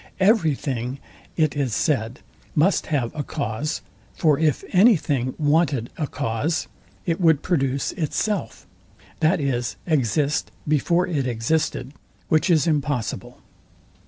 [0.19, 0.97] Every thing,
[1.37, 2.21] it is said,
[2.55, 3.81] must have a cause;
[4.15, 6.67] for if any thing wanted a cause,
[7.05, 8.65] it would produce ITSELF;
[9.19, 11.93] that is, exist before it existed;
[12.29, 13.41] which is impossible.